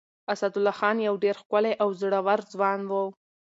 اسدالله 0.33 0.73
خان 0.79 0.97
يو 1.07 1.15
ډېر 1.23 1.35
ښکلی 1.41 1.73
او 1.81 1.89
زړور 2.01 2.39
ځوان 2.53 2.79
و. 2.89 2.93